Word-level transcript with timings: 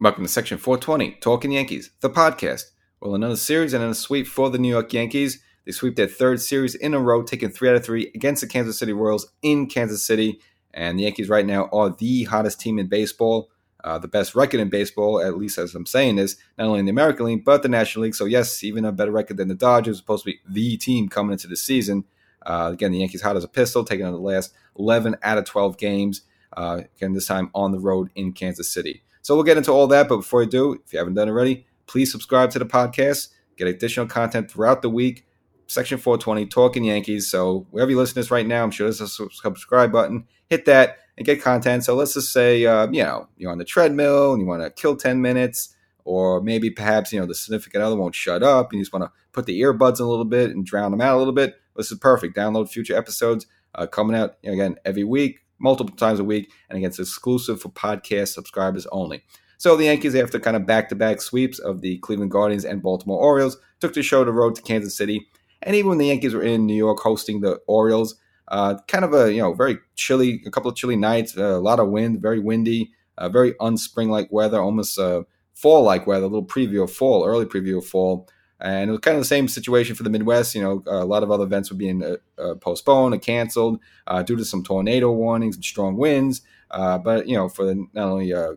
Welcome 0.00 0.22
to 0.22 0.28
Section 0.30 0.58
420, 0.58 1.18
Talking 1.20 1.50
Yankees, 1.50 1.90
the 2.02 2.08
podcast. 2.08 2.66
Well, 3.00 3.16
another 3.16 3.34
series 3.34 3.72
and 3.72 3.82
a 3.82 3.92
sweep 3.94 4.28
for 4.28 4.48
the 4.48 4.56
New 4.56 4.68
York 4.68 4.92
Yankees. 4.92 5.42
They 5.66 5.72
sweep 5.72 5.96
their 5.96 6.06
third 6.06 6.40
series 6.40 6.76
in 6.76 6.94
a 6.94 7.00
row, 7.00 7.24
taking 7.24 7.50
three 7.50 7.68
out 7.68 7.74
of 7.74 7.84
three 7.84 8.12
against 8.14 8.40
the 8.40 8.46
Kansas 8.46 8.78
City 8.78 8.92
Royals 8.92 9.32
in 9.42 9.66
Kansas 9.66 10.04
City. 10.04 10.38
And 10.72 10.96
the 10.96 11.02
Yankees 11.02 11.28
right 11.28 11.44
now 11.44 11.68
are 11.72 11.90
the 11.90 12.22
hottest 12.24 12.60
team 12.60 12.78
in 12.78 12.86
baseball, 12.86 13.50
uh, 13.82 13.98
the 13.98 14.06
best 14.06 14.36
record 14.36 14.60
in 14.60 14.68
baseball, 14.68 15.20
at 15.20 15.36
least 15.36 15.58
as 15.58 15.74
I'm 15.74 15.84
saying 15.84 16.14
this, 16.14 16.36
not 16.56 16.68
only 16.68 16.78
in 16.78 16.86
the 16.86 16.92
American 16.92 17.26
League, 17.26 17.44
but 17.44 17.64
the 17.64 17.68
National 17.68 18.04
League. 18.04 18.14
So, 18.14 18.24
yes, 18.24 18.62
even 18.62 18.84
a 18.84 18.92
better 18.92 19.10
record 19.10 19.36
than 19.36 19.48
the 19.48 19.56
Dodgers, 19.56 19.96
supposed 19.96 20.24
to 20.24 20.30
be 20.30 20.38
the 20.48 20.76
team 20.76 21.08
coming 21.08 21.32
into 21.32 21.48
the 21.48 21.56
season. 21.56 22.04
Uh, 22.46 22.70
again, 22.72 22.92
the 22.92 22.98
Yankees 22.98 23.22
hot 23.22 23.36
as 23.36 23.42
a 23.42 23.48
pistol, 23.48 23.82
taking 23.84 24.06
on 24.06 24.12
the 24.12 24.18
last 24.20 24.54
11 24.78 25.16
out 25.24 25.38
of 25.38 25.44
12 25.44 25.76
games. 25.76 26.22
Uh, 26.56 26.82
again, 26.96 27.14
this 27.14 27.26
time 27.26 27.50
on 27.52 27.72
the 27.72 27.80
road 27.80 28.10
in 28.14 28.32
Kansas 28.32 28.72
City. 28.72 29.02
So 29.28 29.34
we'll 29.34 29.44
get 29.44 29.58
into 29.58 29.72
all 29.72 29.86
that. 29.88 30.08
But 30.08 30.16
before 30.16 30.40
we 30.40 30.46
do, 30.46 30.80
if 30.82 30.90
you 30.90 30.98
haven't 30.98 31.12
done 31.12 31.28
already, 31.28 31.66
please 31.86 32.10
subscribe 32.10 32.50
to 32.52 32.58
the 32.58 32.64
podcast. 32.64 33.28
Get 33.58 33.68
additional 33.68 34.06
content 34.06 34.50
throughout 34.50 34.80
the 34.80 34.88
week. 34.88 35.26
Section 35.66 35.98
420, 35.98 36.46
Talking 36.46 36.84
Yankees. 36.84 37.30
So 37.30 37.66
wherever 37.70 37.90
you 37.90 37.98
listen 37.98 38.14
to 38.14 38.20
this 38.20 38.30
right 38.30 38.46
now, 38.46 38.62
I'm 38.62 38.70
sure 38.70 38.86
there's 38.86 39.02
a 39.02 39.06
subscribe 39.06 39.92
button. 39.92 40.26
Hit 40.48 40.64
that 40.64 41.00
and 41.18 41.26
get 41.26 41.42
content. 41.42 41.84
So 41.84 41.94
let's 41.94 42.14
just 42.14 42.32
say, 42.32 42.64
uh, 42.64 42.88
you 42.90 43.02
know, 43.02 43.28
you're 43.36 43.52
on 43.52 43.58
the 43.58 43.66
treadmill 43.66 44.32
and 44.32 44.40
you 44.40 44.48
want 44.48 44.62
to 44.62 44.70
kill 44.70 44.96
10 44.96 45.20
minutes, 45.20 45.76
or 46.06 46.40
maybe 46.40 46.70
perhaps, 46.70 47.12
you 47.12 47.20
know, 47.20 47.26
the 47.26 47.34
significant 47.34 47.84
other 47.84 47.96
won't 47.96 48.14
shut 48.14 48.42
up 48.42 48.72
and 48.72 48.78
you 48.78 48.82
just 48.82 48.94
want 48.94 49.04
to 49.04 49.12
put 49.32 49.44
the 49.44 49.60
earbuds 49.60 50.00
in 50.00 50.06
a 50.06 50.08
little 50.08 50.24
bit 50.24 50.52
and 50.52 50.64
drown 50.64 50.90
them 50.90 51.02
out 51.02 51.16
a 51.16 51.18
little 51.18 51.34
bit. 51.34 51.60
This 51.76 51.92
is 51.92 51.98
perfect. 51.98 52.34
Download 52.34 52.66
future 52.66 52.96
episodes 52.96 53.46
uh, 53.74 53.86
coming 53.86 54.16
out, 54.16 54.36
you 54.42 54.48
know, 54.48 54.54
again, 54.54 54.76
every 54.86 55.04
week 55.04 55.40
multiple 55.58 55.96
times 55.96 56.20
a 56.20 56.24
week, 56.24 56.50
and 56.68 56.78
against 56.78 57.00
exclusive 57.00 57.60
for 57.60 57.68
podcast 57.70 58.28
subscribers 58.28 58.86
only. 58.92 59.22
So 59.58 59.76
the 59.76 59.84
Yankees, 59.84 60.14
after 60.14 60.38
kind 60.38 60.56
of 60.56 60.66
back-to-back 60.66 61.20
sweeps 61.20 61.58
of 61.58 61.80
the 61.80 61.98
Cleveland 61.98 62.30
Guardians 62.30 62.64
and 62.64 62.80
Baltimore 62.80 63.20
Orioles, 63.20 63.56
took 63.80 63.92
the 63.92 64.02
show 64.02 64.24
to 64.24 64.30
road 64.30 64.54
to 64.54 64.62
Kansas 64.62 64.96
City. 64.96 65.26
And 65.62 65.74
even 65.74 65.88
when 65.88 65.98
the 65.98 66.06
Yankees 66.06 66.32
were 66.32 66.42
in 66.42 66.66
New 66.66 66.76
York 66.76 67.00
hosting 67.00 67.40
the 67.40 67.58
Orioles, 67.66 68.14
uh, 68.46 68.76
kind 68.86 69.04
of 69.04 69.12
a 69.12 69.32
you 69.32 69.42
know 69.42 69.52
very 69.54 69.78
chilly, 69.96 70.40
a 70.46 70.50
couple 70.50 70.70
of 70.70 70.76
chilly 70.76 70.96
nights, 70.96 71.36
uh, 71.36 71.56
a 71.56 71.60
lot 71.60 71.80
of 71.80 71.88
wind, 71.88 72.22
very 72.22 72.38
windy, 72.38 72.92
uh, 73.18 73.28
very 73.28 73.54
unspring-like 73.58 74.28
weather, 74.30 74.60
almost 74.60 74.96
uh, 74.98 75.22
fall-like 75.54 76.06
weather. 76.06 76.26
A 76.26 76.28
little 76.28 76.46
preview 76.46 76.84
of 76.84 76.92
fall, 76.92 77.26
early 77.26 77.44
preview 77.44 77.78
of 77.78 77.86
fall. 77.86 78.28
And 78.60 78.88
it 78.88 78.92
was 78.92 79.00
kind 79.00 79.16
of 79.16 79.20
the 79.20 79.28
same 79.28 79.46
situation 79.46 79.94
for 79.94 80.02
the 80.02 80.10
Midwest. 80.10 80.54
You 80.54 80.62
know, 80.62 80.82
a 80.86 81.04
lot 81.04 81.22
of 81.22 81.30
other 81.30 81.44
events 81.44 81.70
were 81.70 81.76
being 81.76 82.02
uh, 82.02 82.16
uh, 82.40 82.54
postponed 82.56 83.14
or 83.14 83.18
canceled 83.18 83.80
uh, 84.06 84.22
due 84.22 84.36
to 84.36 84.44
some 84.44 84.64
tornado 84.64 85.12
warnings 85.12 85.54
and 85.54 85.64
strong 85.64 85.96
winds. 85.96 86.42
Uh, 86.70 86.98
but 86.98 87.28
you 87.28 87.36
know, 87.36 87.48
for 87.48 87.72
not 87.74 88.08
only 88.08 88.32
uh, 88.32 88.54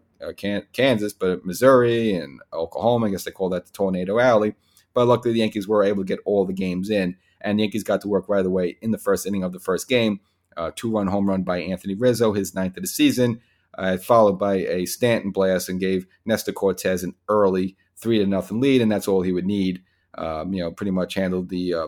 Kansas 0.73 1.13
but 1.13 1.45
Missouri 1.45 2.13
and 2.15 2.41
Oklahoma, 2.51 3.07
I 3.07 3.09
guess 3.11 3.23
they 3.23 3.31
call 3.31 3.49
that 3.49 3.65
the 3.67 3.71
Tornado 3.71 4.19
Alley. 4.19 4.55
But 4.93 5.07
luckily, 5.07 5.33
the 5.33 5.39
Yankees 5.39 5.67
were 5.67 5.83
able 5.83 6.03
to 6.03 6.07
get 6.07 6.19
all 6.25 6.45
the 6.45 6.53
games 6.53 6.89
in, 6.89 7.15
and 7.39 7.57
the 7.57 7.63
Yankees 7.63 7.83
got 7.83 8.01
to 8.01 8.09
work 8.09 8.27
right 8.27 8.45
away 8.45 8.77
in 8.81 8.91
the 8.91 8.97
first 8.97 9.25
inning 9.25 9.43
of 9.43 9.53
the 9.53 9.59
first 9.59 9.87
game. 9.87 10.19
two-run 10.75 11.07
home 11.07 11.29
run 11.29 11.43
by 11.43 11.59
Anthony 11.59 11.95
Rizzo, 11.95 12.33
his 12.33 12.53
ninth 12.53 12.75
of 12.75 12.83
the 12.83 12.87
season, 12.87 13.39
followed 14.01 14.37
by 14.37 14.55
a 14.55 14.85
Stanton 14.85 15.31
blast, 15.31 15.69
and 15.69 15.79
gave 15.79 16.07
Nestor 16.25 16.51
Cortes 16.51 17.03
an 17.03 17.15
early 17.29 17.77
three 17.95 18.17
to 18.17 18.25
nothing 18.25 18.59
lead, 18.59 18.81
and 18.81 18.91
that's 18.91 19.07
all 19.07 19.21
he 19.21 19.31
would 19.31 19.45
need 19.45 19.81
um, 20.15 20.53
you 20.53 20.61
know, 20.61 20.71
pretty 20.71 20.91
much 20.91 21.13
handled 21.13 21.49
the 21.49 21.73
uh, 21.73 21.87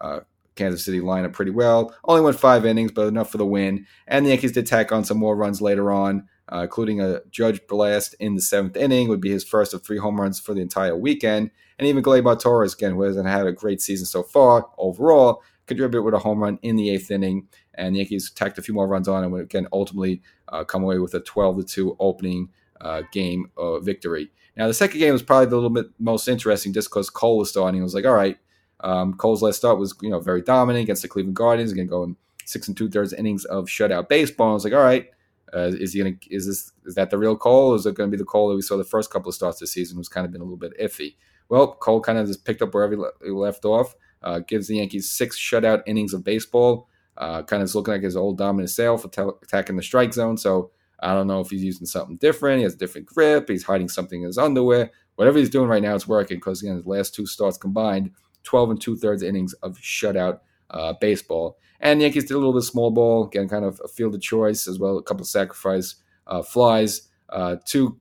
uh, 0.00 0.20
Kansas 0.54 0.84
City 0.84 1.00
lineup 1.00 1.32
pretty 1.32 1.50
well. 1.50 1.94
Only 2.04 2.22
went 2.22 2.38
five 2.38 2.64
innings, 2.64 2.92
but 2.92 3.08
enough 3.08 3.30
for 3.30 3.38
the 3.38 3.46
win. 3.46 3.86
And 4.06 4.24
the 4.24 4.30
Yankees 4.30 4.52
did 4.52 4.66
tack 4.66 4.92
on 4.92 5.04
some 5.04 5.18
more 5.18 5.36
runs 5.36 5.60
later 5.60 5.90
on, 5.90 6.28
uh, 6.52 6.62
including 6.62 7.00
a 7.00 7.20
Judge 7.30 7.60
blast 7.66 8.14
in 8.20 8.34
the 8.34 8.42
seventh 8.42 8.76
inning, 8.76 9.08
would 9.08 9.20
be 9.20 9.30
his 9.30 9.44
first 9.44 9.74
of 9.74 9.84
three 9.84 9.98
home 9.98 10.20
runs 10.20 10.38
for 10.38 10.54
the 10.54 10.60
entire 10.60 10.96
weekend. 10.96 11.50
And 11.78 11.88
even 11.88 12.04
Gleyber 12.04 12.38
Torres, 12.38 12.74
again, 12.74 12.92
who 12.92 13.02
hasn't 13.02 13.26
had 13.26 13.46
a 13.46 13.52
great 13.52 13.80
season 13.80 14.06
so 14.06 14.22
far 14.22 14.68
overall, 14.78 15.42
contributed 15.66 16.04
with 16.04 16.14
a 16.14 16.18
home 16.18 16.42
run 16.42 16.58
in 16.62 16.76
the 16.76 16.90
eighth 16.90 17.10
inning. 17.10 17.48
And 17.74 17.94
the 17.94 17.98
Yankees 17.98 18.30
tacked 18.30 18.58
a 18.58 18.62
few 18.62 18.74
more 18.74 18.86
runs 18.86 19.08
on 19.08 19.24
and 19.24 19.32
would 19.32 19.42
again 19.42 19.66
ultimately 19.72 20.22
uh, 20.48 20.62
come 20.62 20.84
away 20.84 20.98
with 20.98 21.14
a 21.14 21.20
12 21.20 21.58
to 21.58 21.64
2 21.64 21.96
opening 21.98 22.50
uh, 22.80 23.02
game 23.10 23.50
uh, 23.56 23.80
victory. 23.80 24.30
Now, 24.56 24.68
the 24.68 24.74
second 24.74 25.00
game 25.00 25.12
was 25.12 25.22
probably 25.22 25.46
the 25.46 25.56
little 25.56 25.70
bit 25.70 25.86
most 25.98 26.28
interesting 26.28 26.72
just 26.72 26.88
because 26.88 27.10
Cole 27.10 27.38
was 27.38 27.50
starting. 27.50 27.80
It 27.80 27.84
was 27.84 27.94
like, 27.94 28.04
all 28.04 28.14
right, 28.14 28.38
um, 28.80 29.14
Cole's 29.14 29.42
last 29.42 29.56
start 29.56 29.78
was 29.78 29.94
you 30.02 30.10
know 30.10 30.20
very 30.20 30.42
dominant 30.42 30.82
against 30.82 31.02
the 31.02 31.08
Cleveland 31.08 31.36
Guardians, 31.36 31.72
going 31.72 32.16
six 32.44 32.68
and 32.68 32.76
two 32.76 32.88
thirds 32.88 33.12
innings 33.12 33.44
of 33.46 33.66
shutout 33.66 34.08
baseball. 34.08 34.48
And 34.48 34.52
I 34.52 34.54
was 34.54 34.64
like, 34.64 34.72
all 34.74 34.80
right, 34.80 35.08
uh, 35.54 35.70
is 35.72 35.92
he 35.92 36.00
gonna 36.00 36.16
is 36.30 36.46
this 36.46 36.72
is 36.84 36.94
that 36.94 37.10
the 37.10 37.18
real 37.18 37.36
Cole? 37.36 37.74
Is 37.74 37.86
it 37.86 37.94
going 37.94 38.10
to 38.10 38.16
be 38.16 38.18
the 38.18 38.24
Cole 38.24 38.48
that 38.48 38.56
we 38.56 38.62
saw 38.62 38.76
the 38.76 38.84
first 38.84 39.10
couple 39.10 39.28
of 39.28 39.34
starts 39.34 39.58
this 39.60 39.72
season? 39.72 39.96
Who's 39.96 40.08
kind 40.08 40.26
of 40.26 40.32
been 40.32 40.40
a 40.40 40.44
little 40.44 40.58
bit 40.58 40.78
iffy. 40.78 41.16
Well, 41.48 41.74
Cole 41.74 42.00
kind 42.00 42.18
of 42.18 42.26
just 42.26 42.44
picked 42.44 42.62
up 42.62 42.74
wherever 42.74 43.12
he 43.22 43.30
left 43.30 43.64
off. 43.64 43.94
Uh, 44.22 44.40
gives 44.40 44.68
the 44.68 44.76
Yankees 44.76 45.10
six 45.10 45.38
shutout 45.38 45.82
innings 45.86 46.14
of 46.14 46.24
baseball. 46.24 46.88
Uh, 47.16 47.42
kind 47.42 47.62
of 47.62 47.72
looking 47.74 47.92
like 47.92 48.02
his 48.02 48.16
old 48.16 48.38
dominant 48.38 48.70
self, 48.70 49.04
attacking 49.04 49.76
the 49.76 49.82
strike 49.82 50.12
zone. 50.12 50.36
So 50.36 50.72
I 51.04 51.14
don't 51.14 51.26
know 51.26 51.40
if 51.40 51.50
he's 51.50 51.62
using 51.62 51.86
something 51.86 52.16
different. 52.16 52.58
He 52.58 52.64
has 52.64 52.74
a 52.74 52.78
different 52.78 53.06
grip. 53.06 53.48
He's 53.48 53.62
hiding 53.62 53.88
something 53.88 54.22
in 54.22 54.26
his 54.26 54.38
underwear. 54.38 54.90
Whatever 55.16 55.38
he's 55.38 55.50
doing 55.50 55.68
right 55.68 55.82
now, 55.82 55.94
it's 55.94 56.08
working 56.08 56.38
because 56.38 56.62
again, 56.62 56.76
his 56.76 56.86
last 56.86 57.14
two 57.14 57.26
starts 57.26 57.58
combined, 57.58 58.10
12 58.44 58.70
and 58.70 58.80
two 58.80 58.96
thirds 58.96 59.22
innings 59.22 59.52
of 59.54 59.76
shutout 59.78 60.40
uh, 60.70 60.94
baseball. 61.00 61.58
And 61.80 62.00
the 62.00 62.04
Yankees 62.04 62.24
did 62.24 62.34
a 62.34 62.38
little 62.38 62.54
bit 62.54 62.58
of 62.58 62.64
small 62.64 62.90
ball, 62.90 63.26
again, 63.26 63.48
kind 63.48 63.64
of 63.64 63.80
a 63.84 63.88
fielder's 63.88 64.22
choice 64.22 64.66
as 64.66 64.78
well, 64.78 64.96
a 64.96 65.02
couple 65.02 65.22
of 65.22 65.28
sacrifice 65.28 65.96
uh, 66.26 66.42
flies 66.42 67.08
uh, 67.28 67.56
to 67.66 67.98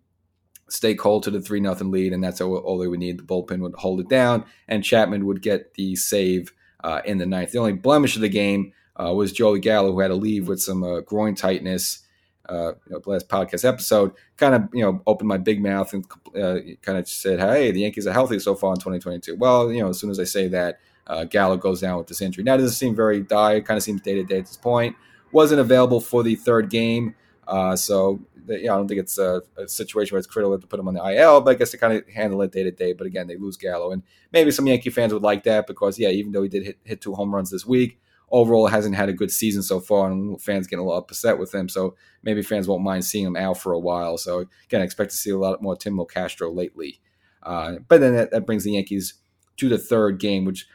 stay 0.69 0.95
cold 0.95 1.23
to 1.23 1.31
the 1.31 1.41
3 1.41 1.59
nothing 1.59 1.91
lead. 1.91 2.13
And 2.13 2.23
that's 2.23 2.39
all, 2.39 2.55
all, 2.55 2.77
they 2.77 2.87
would 2.87 2.99
need. 2.99 3.19
The 3.19 3.23
bullpen 3.23 3.59
would 3.59 3.75
hold 3.75 3.99
it 3.99 4.07
down, 4.07 4.45
and 4.69 4.83
Chapman 4.83 5.25
would 5.25 5.41
get 5.41 5.73
the 5.73 5.97
save 5.97 6.53
uh, 6.83 7.01
in 7.03 7.17
the 7.17 7.25
ninth. 7.25 7.51
The 7.51 7.59
only 7.59 7.73
blemish 7.73 8.15
of 8.15 8.21
the 8.21 8.29
game 8.29 8.71
uh, 8.95 9.13
was 9.13 9.33
Joey 9.33 9.59
Gallo, 9.59 9.91
who 9.91 9.99
had 9.99 10.07
to 10.07 10.15
leave 10.15 10.47
with 10.47 10.61
some 10.61 10.83
uh, 10.83 11.01
groin 11.01 11.35
tightness 11.35 12.02
uh, 12.49 12.73
you 12.87 12.91
know, 12.91 13.01
last 13.05 13.29
podcast 13.29 13.65
episode, 13.65 14.11
kind 14.37 14.55
of 14.55 14.63
you 14.73 14.83
know 14.83 15.01
opened 15.07 15.27
my 15.27 15.37
big 15.37 15.61
mouth 15.61 15.93
and 15.93 16.05
uh, 16.35 16.59
kind 16.81 16.97
of 16.97 17.07
said, 17.07 17.39
"Hey, 17.39 17.71
the 17.71 17.81
Yankees 17.81 18.07
are 18.07 18.13
healthy 18.13 18.39
so 18.39 18.55
far 18.55 18.71
in 18.73 18.79
2022." 18.79 19.35
Well, 19.35 19.71
you 19.71 19.81
know, 19.81 19.89
as 19.89 19.99
soon 19.99 20.09
as 20.09 20.19
I 20.19 20.25
say 20.25 20.47
that, 20.49 20.79
uh, 21.07 21.23
Gallo 21.25 21.57
goes 21.57 21.81
down 21.81 21.97
with 21.97 22.07
this 22.07 22.21
injury. 22.21 22.43
Now, 22.43 22.55
it 22.55 22.57
doesn't 22.57 22.75
seem 22.75 22.95
very 22.95 23.21
dire. 23.21 23.61
Kind 23.61 23.77
of 23.77 23.83
seems 23.83 24.01
day 24.01 24.15
to 24.15 24.23
day 24.23 24.39
at 24.39 24.45
this 24.45 24.57
point. 24.57 24.95
Wasn't 25.31 25.59
available 25.59 26.01
for 26.01 26.21
the 26.21 26.35
third 26.35 26.69
game, 26.69 27.15
uh, 27.47 27.75
so 27.75 28.19
yeah, 28.45 28.73
I 28.73 28.77
don't 28.77 28.89
think 28.89 28.99
it's 28.99 29.17
a, 29.17 29.41
a, 29.57 29.67
situation 29.67 30.13
where 30.13 30.19
it's 30.19 30.27
critical 30.27 30.59
to 30.59 30.67
put 30.67 30.79
him 30.79 30.87
on 30.89 30.95
the 30.95 31.15
IL. 31.15 31.39
But 31.41 31.51
I 31.51 31.53
guess 31.53 31.71
they 31.71 31.77
kind 31.77 31.93
of 31.93 32.07
handle 32.09 32.41
it 32.41 32.51
day 32.51 32.63
to 32.63 32.71
day. 32.71 32.91
But 32.91 33.07
again, 33.07 33.27
they 33.27 33.37
lose 33.37 33.55
Gallo, 33.55 33.91
and 33.91 34.03
maybe 34.33 34.51
some 34.51 34.67
Yankee 34.67 34.89
fans 34.89 35.13
would 35.13 35.23
like 35.23 35.43
that 35.43 35.65
because 35.65 35.97
yeah, 35.97 36.09
even 36.09 36.33
though 36.33 36.43
he 36.43 36.49
did 36.49 36.65
hit, 36.65 36.77
hit 36.83 37.01
two 37.01 37.13
home 37.13 37.33
runs 37.33 37.49
this 37.49 37.65
week 37.65 37.99
overall 38.33 38.67
hasn't 38.67 38.95
had 38.95 39.07
a 39.07 39.13
good 39.13 39.31
season 39.31 39.61
so 39.61 39.79
far, 39.79 40.11
and 40.11 40.41
fans 40.41 40.67
getting 40.67 40.83
a 40.83 40.85
little 40.85 40.99
upset 40.99 41.37
with 41.37 41.53
him. 41.53 41.69
So 41.69 41.95
maybe 42.23 42.41
fans 42.41 42.67
won't 42.67 42.83
mind 42.83 43.05
seeing 43.05 43.25
him 43.25 43.37
out 43.37 43.59
for 43.59 43.71
a 43.71 43.79
while. 43.79 44.17
So 44.17 44.45
again, 44.65 44.81
I 44.81 44.83
expect 44.83 45.11
to 45.11 45.17
see 45.17 45.29
a 45.29 45.37
lot 45.37 45.61
more 45.61 45.77
Tim 45.77 45.97
Castro 46.11 46.51
lately. 46.51 46.99
Uh, 47.43 47.75
but 47.87 48.01
then 48.01 48.15
that, 48.15 48.31
that, 48.31 48.45
brings 48.45 48.63
the 48.63 48.71
Yankees 48.71 49.13
to 49.57 49.69
the 49.69 49.77
third 49.77 50.19
game, 50.19 50.45
which 50.45 50.65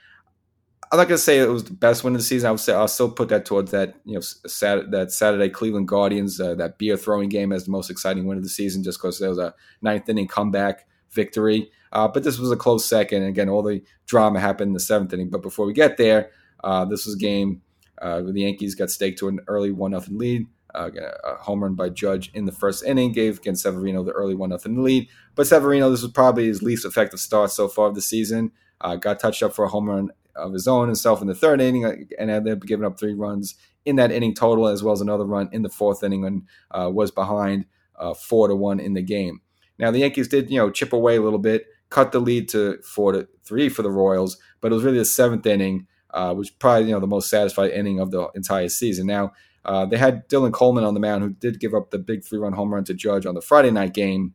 I'm 0.93 0.99
not 0.99 1.09
gonna 1.09 1.19
say 1.19 1.39
it 1.39 1.49
was 1.49 1.65
the 1.65 1.73
best 1.73 2.05
win 2.05 2.15
of 2.15 2.21
the 2.21 2.25
season. 2.25 2.47
I 2.47 2.51
would 2.53 2.61
say 2.61 2.75
I'll 2.75 2.89
still 2.89 3.11
put 3.11 3.29
that 3.31 3.45
towards 3.45 3.73
that 3.73 3.97
you 4.05 4.15
know 4.15 4.21
Saturday, 4.21 4.89
that 4.91 5.11
Saturday 5.11 5.49
Cleveland 5.49 5.89
Guardians 5.89 6.41
uh, 6.41 6.55
that 6.55 6.79
beer 6.79 6.97
throwing 6.97 7.29
game 7.29 7.53
as 7.53 7.65
the 7.65 7.71
most 7.71 7.91
exciting 7.91 8.27
win 8.27 8.39
of 8.39 8.45
the 8.45 8.51
season, 8.51 8.85
just 8.85 8.99
because 8.99 9.19
there 9.19 9.31
was 9.31 9.39
a 9.39 9.55
ninth 9.83 10.09
inning 10.09 10.29
comeback 10.29 10.87
victory. 11.11 11.71
Uh, 11.91 12.07
but 12.07 12.23
this 12.23 12.39
was 12.39 12.51
a 12.51 12.57
close 12.57 12.85
second. 12.85 13.23
And 13.23 13.31
again, 13.31 13.49
all 13.49 13.63
the 13.63 13.83
drama 14.07 14.41
happened 14.41 14.69
in 14.69 14.75
the 14.75 14.81
seventh 14.81 15.13
inning. 15.13 15.31
But 15.31 15.43
before 15.43 15.67
we 15.67 15.73
get 15.73 15.97
there, 15.97 16.31
uh, 16.65 16.85
this 16.85 17.07
was 17.07 17.15
a 17.15 17.19
game 17.19 17.63
uh, 18.01 18.21
the 18.23 18.43
Yankees 18.43 18.75
got 18.75 18.91
staked 18.91 19.19
to 19.19 19.29
an 19.29 19.41
early 19.47 19.71
one 19.71 19.93
nothing 19.93 20.19
lead. 20.19 20.47
Uh, 20.75 20.91
a 21.25 21.35
home 21.37 21.63
run 21.63 21.75
by 21.75 21.89
Judge 21.89 22.31
in 22.35 22.45
the 22.45 22.53
first 22.53 22.85
inning 22.85 23.11
gave 23.11 23.39
against 23.39 23.63
Severino 23.63 24.05
the 24.05 24.13
early 24.13 24.35
one 24.35 24.51
nothing 24.51 24.83
lead. 24.83 25.09
But 25.35 25.47
Severino, 25.47 25.91
this 25.91 26.03
was 26.03 26.13
probably 26.13 26.47
his 26.47 26.63
least 26.63 26.85
effective 26.85 27.21
start 27.21 27.51
so 27.51 27.69
far 27.69 27.89
of 27.89 27.95
the 27.95 28.03
season. 28.03 28.53
Uh, 28.81 28.97
got 28.97 29.19
touched 29.19 29.43
up 29.43 29.55
for 29.55 29.65
a 29.65 29.69
home 29.69 29.89
run 29.89 30.11
of 30.37 30.53
his 30.53 30.69
own 30.69 30.87
himself 30.87 31.21
in 31.21 31.27
the 31.27 31.35
third 31.35 31.61
inning 31.61 31.85
uh, 31.85 31.95
and 32.19 32.31
ended 32.31 32.53
up 32.53 32.63
giving 32.63 32.85
up 32.85 32.99
three 32.99 33.15
runs 33.15 33.55
in 33.87 33.97
that 33.97 34.13
inning 34.13 34.35
total, 34.35 34.69
as 34.69 34.83
well 34.83 34.93
as 34.93 35.01
another 35.01 35.25
run 35.25 35.49
in 35.53 35.63
the 35.63 35.69
fourth 35.69 36.05
inning 36.05 36.25
and 36.25 36.43
uh, 36.71 36.91
was 36.93 37.11
behind 37.11 37.65
uh, 37.99 38.15
four 38.15 38.47
to 38.47 38.55
one 38.55 38.79
in 38.79 38.93
the 38.93 39.03
game. 39.03 39.41
Now 39.79 39.91
the 39.91 40.01
Yankees 40.01 40.29
did, 40.29 40.51
you 40.51 40.59
know, 40.59 40.71
chip 40.71 40.93
away 40.93 41.17
a 41.17 41.23
little 41.23 41.39
bit, 41.39 41.67
cut 41.89 42.13
the 42.13 42.21
lead 42.21 42.49
to 42.51 42.79
four 42.83 43.13
to 43.13 43.27
three 43.43 43.69
for 43.71 43.83
the 43.83 43.91
Royals, 43.91 44.37
but 44.61 44.71
it 44.71 44.75
was 44.75 44.85
really 44.85 44.99
the 44.99 45.05
seventh 45.07 45.47
inning 45.47 45.87
uh, 46.11 46.35
which 46.35 46.59
probably 46.59 46.89
you 46.89 46.93
know 46.95 47.01
the 47.01 47.07
most 47.07 47.31
satisfied 47.31 47.71
inning 47.71 48.01
of 48.01 48.11
the 48.11 48.29
entire 48.35 48.69
season. 48.69 49.07
Now 49.07 49.33
uh, 49.65 49.87
they 49.87 49.99
had 49.99 50.29
Dylan 50.29 50.53
Coleman 50.53 50.85
on 50.85 50.95
the 50.95 51.01
mound, 51.01 51.23
who 51.23 51.31
did 51.31 51.61
give 51.61 51.75
up 51.75 51.91
the 51.91 51.99
big 51.99 52.25
three-run 52.25 52.55
home 52.55 52.73
run 52.73 52.85
to 52.85 52.95
Judge 52.95 53.27
on 53.27 53.35
the 53.35 53.43
Friday 53.43 53.71
night 53.71 53.95
game 53.95 54.35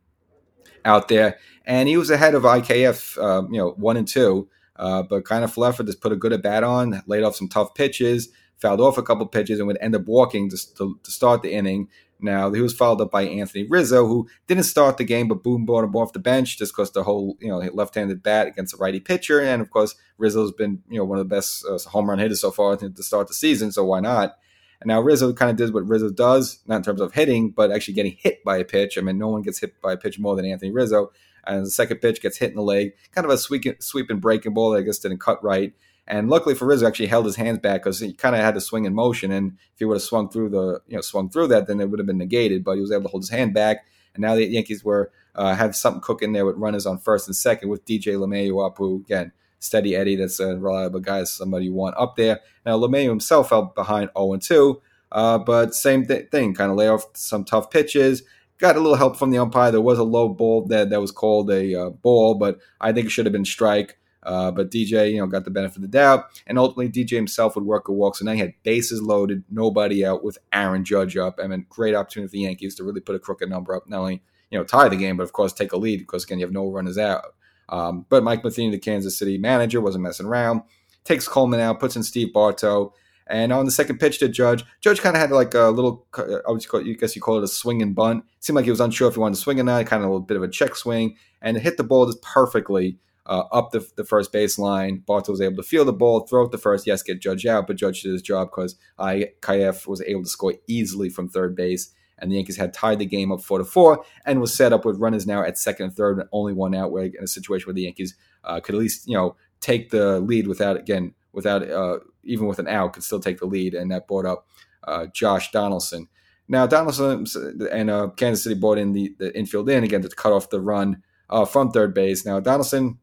out 0.84 1.08
there, 1.08 1.38
and 1.64 1.88
he 1.88 1.96
was 1.96 2.10
ahead 2.10 2.34
of 2.34 2.42
IKF, 2.42 3.18
uh, 3.18 3.46
you 3.50 3.58
know, 3.58 3.70
one 3.70 3.96
and 3.96 4.06
two. 4.06 4.48
Uh, 4.76 5.02
but 5.02 5.24
Kiner-Falefa 5.24 5.86
just 5.86 6.00
put 6.00 6.12
a 6.12 6.16
good 6.16 6.32
at 6.32 6.42
bat 6.42 6.64
on, 6.64 7.02
laid 7.06 7.22
off 7.22 7.36
some 7.36 7.48
tough 7.48 7.74
pitches, 7.74 8.28
fouled 8.58 8.80
off 8.80 8.98
a 8.98 9.02
couple 9.02 9.26
pitches 9.26 9.58
and 9.58 9.68
would 9.68 9.78
end 9.80 9.94
up 9.94 10.04
walking 10.06 10.50
to, 10.50 10.74
to, 10.74 10.98
to 11.02 11.10
start 11.10 11.42
the 11.42 11.52
inning. 11.52 11.88
Now 12.24 12.50
he 12.50 12.60
was 12.60 12.74
followed 12.74 13.02
up 13.02 13.10
by 13.10 13.22
Anthony 13.22 13.64
Rizzo, 13.68 14.06
who 14.06 14.28
didn't 14.46 14.64
start 14.64 14.96
the 14.96 15.04
game, 15.04 15.28
but 15.28 15.42
Boone 15.42 15.64
brought 15.64 15.84
him 15.84 15.94
off 15.94 16.12
the 16.12 16.18
bench 16.18 16.58
just 16.58 16.72
because 16.72 16.90
the 16.90 17.04
whole 17.04 17.36
you 17.40 17.48
know 17.48 17.58
left-handed 17.58 18.22
bat 18.22 18.46
against 18.46 18.74
a 18.74 18.78
righty 18.78 19.00
pitcher, 19.00 19.40
and 19.40 19.60
of 19.60 19.70
course 19.70 19.94
Rizzo's 20.18 20.52
been 20.52 20.82
you 20.88 20.98
know 20.98 21.04
one 21.04 21.18
of 21.18 21.28
the 21.28 21.34
best 21.34 21.64
uh, 21.68 21.78
home 21.90 22.08
run 22.08 22.18
hitters 22.18 22.40
so 22.40 22.50
far 22.50 22.76
to 22.76 23.02
start 23.02 23.28
the 23.28 23.34
season, 23.34 23.70
so 23.70 23.84
why 23.84 24.00
not? 24.00 24.36
And 24.80 24.88
now 24.88 25.00
Rizzo 25.00 25.32
kind 25.32 25.50
of 25.50 25.56
did 25.56 25.72
what 25.72 25.88
Rizzo 25.88 26.10
does, 26.10 26.60
not 26.66 26.76
in 26.76 26.82
terms 26.82 27.00
of 27.00 27.14
hitting, 27.14 27.50
but 27.50 27.70
actually 27.70 27.94
getting 27.94 28.16
hit 28.18 28.42
by 28.44 28.58
a 28.58 28.64
pitch. 28.64 28.98
I 28.98 29.00
mean, 29.00 29.18
no 29.18 29.28
one 29.28 29.42
gets 29.42 29.60
hit 29.60 29.80
by 29.80 29.92
a 29.92 29.96
pitch 29.96 30.18
more 30.18 30.36
than 30.36 30.44
Anthony 30.44 30.72
Rizzo. 30.72 31.12
And 31.46 31.66
the 31.66 31.70
second 31.70 31.98
pitch 31.98 32.22
gets 32.22 32.38
hit 32.38 32.50
in 32.50 32.56
the 32.56 32.62
leg, 32.62 32.92
kind 33.12 33.24
of 33.24 33.30
a 33.30 33.38
sweep, 33.38 33.64
sweep 33.80 34.10
and 34.10 34.20
breaking 34.20 34.54
ball 34.54 34.70
that 34.70 34.78
I 34.78 34.82
guess 34.82 34.98
didn't 34.98 35.20
cut 35.20 35.42
right. 35.44 35.72
And 36.06 36.28
luckily 36.28 36.54
for 36.54 36.66
Rizzo, 36.66 36.86
actually 36.86 37.06
held 37.06 37.24
his 37.24 37.36
hands 37.36 37.58
back 37.60 37.82
because 37.82 38.00
he 38.00 38.12
kind 38.12 38.34
of 38.34 38.42
had 38.42 38.54
to 38.54 38.60
swing 38.60 38.84
in 38.84 38.94
motion. 38.94 39.30
And 39.32 39.52
if 39.72 39.78
he 39.78 39.84
would 39.84 39.94
have 39.94 40.02
swung 40.02 40.28
through 40.28 40.50
the, 40.50 40.80
you 40.86 40.96
know, 40.96 41.00
swung 41.00 41.30
through 41.30 41.48
that, 41.48 41.66
then 41.66 41.80
it 41.80 41.88
would 41.88 41.98
have 41.98 42.06
been 42.06 42.18
negated. 42.18 42.62
But 42.62 42.74
he 42.74 42.80
was 42.80 42.92
able 42.92 43.04
to 43.04 43.08
hold 43.08 43.22
his 43.22 43.30
hand 43.30 43.54
back. 43.54 43.86
And 44.14 44.22
now 44.22 44.34
the 44.34 44.44
Yankees 44.46 44.84
were 44.84 45.10
uh, 45.34 45.54
have 45.54 45.74
something 45.74 46.00
cooking 46.00 46.32
there 46.32 46.46
with 46.46 46.56
runners 46.56 46.86
on 46.86 46.98
first 46.98 47.26
and 47.26 47.34
second 47.34 47.68
with 47.68 47.84
DJ 47.84 48.16
LeMahieu 48.16 48.64
up, 48.64 48.78
who 48.78 49.02
again 49.04 49.32
steady 49.58 49.96
Eddie. 49.96 50.16
That's 50.16 50.40
a 50.40 50.56
reliable 50.56 51.00
guy, 51.00 51.24
somebody 51.24 51.66
you 51.66 51.72
want 51.72 51.96
up 51.98 52.16
there. 52.16 52.40
Now 52.64 52.78
LeMahieu 52.78 53.08
himself 53.08 53.48
fell 53.48 53.72
behind 53.74 54.10
0 54.16 54.34
and 54.34 54.42
2, 54.42 54.80
uh, 55.12 55.38
but 55.38 55.74
same 55.74 56.06
th- 56.06 56.30
thing, 56.30 56.54
kind 56.54 56.70
of 56.70 56.76
lay 56.76 56.88
off 56.88 57.06
some 57.14 57.44
tough 57.44 57.70
pitches. 57.70 58.22
Got 58.58 58.76
a 58.76 58.80
little 58.80 58.96
help 58.96 59.16
from 59.16 59.30
the 59.30 59.38
umpire. 59.38 59.72
There 59.72 59.80
was 59.80 59.98
a 59.98 60.04
low 60.04 60.28
ball 60.28 60.66
that 60.66 60.90
that 60.90 61.00
was 61.00 61.10
called 61.10 61.50
a 61.50 61.74
uh, 61.74 61.90
ball, 61.90 62.36
but 62.36 62.58
I 62.80 62.92
think 62.92 63.06
it 63.06 63.10
should 63.10 63.26
have 63.26 63.32
been 63.32 63.44
strike. 63.44 63.98
Uh, 64.24 64.50
but 64.50 64.70
DJ, 64.70 65.12
you 65.12 65.18
know, 65.18 65.26
got 65.26 65.44
the 65.44 65.50
benefit 65.50 65.76
of 65.76 65.82
the 65.82 65.88
doubt, 65.88 66.26
and 66.46 66.58
ultimately 66.58 66.88
DJ 66.88 67.16
himself 67.16 67.54
would 67.54 67.64
work 67.64 67.88
a 67.88 67.92
walk. 67.92 68.16
So 68.16 68.24
now 68.24 68.32
he 68.32 68.38
had 68.38 68.54
bases 68.62 69.02
loaded, 69.02 69.44
nobody 69.50 70.04
out, 70.04 70.24
with 70.24 70.38
Aaron 70.52 70.84
Judge 70.84 71.16
up. 71.16 71.38
I 71.42 71.46
mean, 71.46 71.66
great 71.68 71.94
opportunity 71.94 72.28
for 72.28 72.32
the 72.32 72.40
Yankees 72.40 72.74
to 72.76 72.84
really 72.84 73.00
put 73.00 73.16
a 73.16 73.18
crooked 73.18 73.48
number 73.48 73.74
up, 73.74 73.88
not 73.88 74.00
only 74.00 74.22
you 74.50 74.58
know 74.58 74.64
tie 74.64 74.88
the 74.88 74.96
game, 74.96 75.16
but 75.16 75.24
of 75.24 75.32
course 75.32 75.52
take 75.52 75.72
a 75.72 75.76
lead 75.76 75.98
because 75.98 76.24
again 76.24 76.38
you 76.38 76.46
have 76.46 76.52
no 76.52 76.70
runners 76.70 76.98
out. 76.98 77.34
Um, 77.68 78.06
but 78.08 78.22
Mike 78.22 78.44
Matheny, 78.44 78.70
the 78.70 78.78
Kansas 78.78 79.18
City 79.18 79.38
manager, 79.38 79.80
wasn't 79.80 80.04
messing 80.04 80.26
around. 80.26 80.62
Takes 81.04 81.26
Coleman 81.26 81.60
out, 81.60 81.80
puts 81.80 81.96
in 81.96 82.02
Steve 82.02 82.32
Barlow, 82.32 82.94
and 83.26 83.52
on 83.52 83.64
the 83.64 83.70
second 83.70 83.98
pitch 83.98 84.18
to 84.18 84.28
Judge, 84.28 84.64
Judge 84.80 85.00
kind 85.00 85.16
of 85.16 85.20
had 85.20 85.30
like 85.30 85.54
a 85.54 85.70
little, 85.70 86.06
I 86.16 86.40
call, 86.68 86.82
you 86.82 86.96
guess 86.96 87.16
you 87.16 87.22
call 87.22 87.38
it 87.38 87.44
a 87.44 87.48
swing 87.48 87.82
and 87.82 87.94
bunt. 87.94 88.24
Seemed 88.40 88.56
like 88.56 88.64
he 88.64 88.70
was 88.70 88.80
unsure 88.80 89.08
if 89.08 89.14
he 89.14 89.20
wanted 89.20 89.36
to 89.36 89.40
swing 89.40 89.58
or 89.60 89.64
not, 89.64 89.86
kind 89.86 90.02
of 90.02 90.08
a 90.08 90.12
little 90.12 90.26
bit 90.26 90.36
of 90.36 90.42
a 90.42 90.48
check 90.48 90.76
swing, 90.76 91.16
and 91.42 91.56
it 91.56 91.62
hit 91.62 91.76
the 91.76 91.84
ball 91.84 92.06
just 92.06 92.22
perfectly 92.22 92.98
uh, 93.26 93.44
up 93.52 93.70
the, 93.70 93.86
the 93.96 94.04
first 94.04 94.32
baseline. 94.32 95.04
Barlow 95.04 95.24
was 95.28 95.40
able 95.40 95.56
to 95.56 95.62
feel 95.62 95.84
the 95.84 95.92
ball, 95.92 96.20
throw 96.20 96.44
it 96.44 96.50
the 96.50 96.58
first, 96.58 96.86
yes, 96.86 97.02
get 97.02 97.20
Judge 97.20 97.46
out, 97.46 97.66
but 97.66 97.76
Judge 97.76 98.02
did 98.02 98.12
his 98.12 98.22
job 98.22 98.48
because 98.50 98.76
I 98.98 99.30
Kaif 99.40 99.86
was 99.86 100.02
able 100.02 100.22
to 100.22 100.28
score 100.28 100.54
easily 100.66 101.08
from 101.08 101.28
third 101.28 101.56
base, 101.56 101.90
and 102.18 102.30
the 102.30 102.36
Yankees 102.36 102.56
had 102.56 102.74
tied 102.74 102.98
the 102.98 103.06
game 103.06 103.32
up 103.32 103.40
four 103.40 103.58
to 103.58 103.64
four, 103.64 104.04
and 104.26 104.40
was 104.40 104.54
set 104.54 104.72
up 104.72 104.84
with 104.84 104.98
runners 104.98 105.26
now 105.26 105.42
at 105.42 105.58
second 105.58 105.86
and 105.86 105.96
third, 105.96 106.18
and 106.18 106.28
only 106.32 106.52
one 106.52 106.74
out. 106.74 106.92
Where 106.92 107.04
in 107.04 107.22
a 107.22 107.26
situation 107.26 107.66
where 107.66 107.74
the 107.74 107.82
Yankees 107.82 108.14
uh, 108.44 108.60
could 108.60 108.74
at 108.74 108.80
least 108.80 109.08
you 109.08 109.16
know 109.16 109.36
take 109.60 109.90
the 109.90 110.20
lead 110.20 110.46
without 110.46 110.76
again 110.76 111.14
without 111.32 111.68
uh, 111.68 111.98
even 112.22 112.46
with 112.46 112.58
an 112.58 112.68
out 112.68 112.92
could 112.92 113.04
still 113.04 113.20
take 113.20 113.38
the 113.38 113.46
lead, 113.46 113.74
and 113.74 113.90
that 113.90 114.06
brought 114.06 114.26
up 114.26 114.46
uh, 114.84 115.06
Josh 115.06 115.50
Donaldson. 115.50 116.08
Now 116.46 116.66
Donaldson 116.66 117.26
and 117.72 117.90
uh, 117.90 118.10
Kansas 118.16 118.44
City 118.44 118.54
brought 118.54 118.76
in 118.76 118.92
the, 118.92 119.14
the 119.18 119.36
infield 119.36 119.70
in 119.70 119.82
again 119.82 120.02
to 120.02 120.08
cut 120.10 120.32
off 120.32 120.50
the 120.50 120.60
run 120.60 121.02
uh, 121.30 121.46
from 121.46 121.70
third 121.70 121.94
base. 121.94 122.26
Now 122.26 122.38
Donaldson 122.38 122.98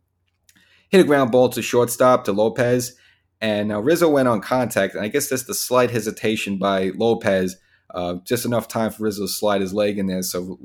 hit 0.91 1.01
a 1.01 1.05
ground 1.05 1.31
ball 1.31 1.49
to 1.49 1.61
shortstop 1.61 2.25
to 2.25 2.31
Lopez, 2.31 2.95
and 3.39 3.69
now 3.69 3.79
Rizzo 3.79 4.09
went 4.09 4.27
on 4.27 4.41
contact, 4.41 4.93
and 4.93 5.03
I 5.03 5.07
guess 5.07 5.29
that's 5.29 5.45
the 5.45 5.55
slight 5.55 5.89
hesitation 5.89 6.57
by 6.57 6.91
Lopez, 6.95 7.57
uh, 7.95 8.15
just 8.23 8.45
enough 8.45 8.67
time 8.67 8.91
for 8.91 9.03
Rizzo 9.03 9.23
to 9.23 9.27
slide 9.27 9.61
his 9.61 9.73
leg 9.73 9.97
in 9.97 10.07
there. 10.07 10.21
So 10.21 10.59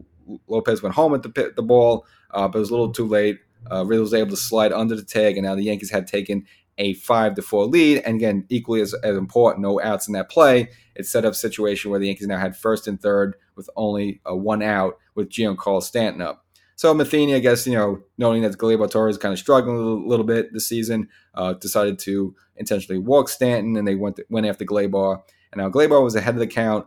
Lopez 0.49 0.83
went 0.83 0.95
home 0.95 1.15
at 1.15 1.23
the 1.23 1.53
the 1.57 1.63
ball, 1.63 2.07
uh, 2.33 2.49
but 2.49 2.59
it 2.59 2.61
was 2.61 2.71
a 2.71 2.73
little 2.73 2.93
too 2.93 3.07
late. 3.07 3.39
Uh, 3.71 3.85
Rizzo 3.87 4.03
was 4.03 4.15
able 4.15 4.31
to 4.31 4.37
slide 4.37 4.73
under 4.73 4.95
the 4.95 5.03
tag, 5.03 5.37
and 5.37 5.47
now 5.47 5.55
the 5.55 5.65
Yankees 5.65 5.91
had 5.91 6.07
taken 6.07 6.45
a 6.79 6.95
five 6.95 7.35
to 7.35 7.43
four 7.43 7.67
lead. 7.67 8.03
And 8.05 8.17
again, 8.17 8.45
equally 8.49 8.81
as, 8.81 8.95
as 8.95 9.17
important, 9.17 9.63
no 9.63 9.81
outs 9.81 10.09
in 10.09 10.15
that 10.15 10.31
play. 10.31 10.69
It 10.95 11.07
set 11.07 11.25
up 11.25 11.33
a 11.33 11.37
situation 11.37 11.91
where 11.91 12.01
the 12.01 12.07
Yankees 12.07 12.27
now 12.27 12.39
had 12.39 12.57
first 12.57 12.87
and 12.87 13.01
third 13.01 13.37
with 13.55 13.71
only 13.77 14.21
a 14.25 14.37
one 14.37 14.63
out 14.63 14.99
with 15.15 15.31
Giancarlo 15.31 15.83
Stanton 15.83 16.23
up. 16.23 16.46
So 16.77 16.93
Matheny, 16.93 17.35
I 17.35 17.39
guess, 17.39 17.67
you 17.67 17.75
know, 17.75 18.03
knowing 18.19 18.43
that 18.43 18.59
Gleyber 18.59 18.91
Torres 18.91 19.17
is 19.17 19.23
kind 19.23 19.33
of 19.33 19.39
struggling 19.39 19.77
a 19.77 19.79
little, 19.79 20.07
little 20.07 20.27
bit 20.27 20.53
this 20.53 20.69
season, 20.69 21.09
uh, 21.35 21.55
decided 21.55 21.99
to 22.01 22.35
intentionally 22.57 22.99
walk 22.99 23.31
Stanton, 23.31 23.77
and 23.77 23.89
they 23.89 23.95
went 23.95 24.21
went 24.29 24.47
after 24.47 24.65
Gleyber. 24.65 25.23
And 25.53 25.63
now 25.63 25.71
Gleyber 25.71 26.03
was 26.03 26.15
ahead 26.15 26.35
of 26.35 26.41
the 26.41 26.47
count, 26.47 26.87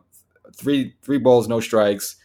three 0.55 0.95
three 1.01 1.17
balls, 1.17 1.47
no 1.47 1.59
strikes, 1.59 2.17